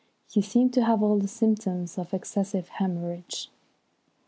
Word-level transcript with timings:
"He 0.31 0.41
seemed 0.41 0.73
to 0.73 0.83
have 0.85 1.03
all 1.03 1.19
the 1.19 1.27
symptoms 1.27 1.95
of 1.99 2.11
excessive 2.11 2.71
hæmorrhage." 2.79 3.49